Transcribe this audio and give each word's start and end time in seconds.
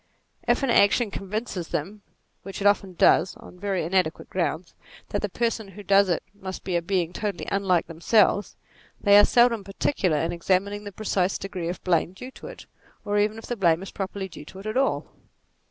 If 0.47 0.63
an 0.63 0.71
action 0.71 1.11
convinces 1.11 1.67
them 1.67 2.01
(which 2.41 2.59
it 2.59 2.65
oftens 2.65 2.97
does 2.97 3.35
on 3.37 3.59
very 3.59 3.83
inadequate 3.83 4.29
64 4.29 4.41
NATURE 4.41 4.49
grounds) 4.51 4.73
that 5.09 5.21
the 5.21 5.29
person 5.29 5.67
who 5.67 5.83
does 5.83 6.09
it 6.09 6.23
must 6.33 6.63
be 6.63 6.75
a 6.75 6.81
being 6.81 7.13
totally 7.13 7.47
unlike 7.51 7.85
themselves, 7.85 8.55
they 8.99 9.15
are 9.19 9.25
seldom 9.25 9.63
particular 9.63 10.17
in 10.17 10.31
examining 10.31 10.85
the 10.85 10.91
precise 10.91 11.37
degree 11.37 11.69
of 11.69 11.83
blame 11.83 12.13
due 12.13 12.31
to 12.31 12.47
it, 12.47 12.65
or 13.05 13.19
even 13.19 13.37
if 13.37 13.47
blame 13.59 13.83
is 13.83 13.91
properly 13.91 14.27
due 14.27 14.45
to 14.45 14.57
it 14.57 14.65
at 14.65 14.75
all. 14.75 15.05